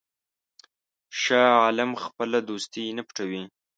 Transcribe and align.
شاه 1.21 1.51
عالم 1.61 1.91
خپله 2.03 2.37
دوستي 2.49 2.83
نه 2.97 3.03
پټوي. 3.07 3.43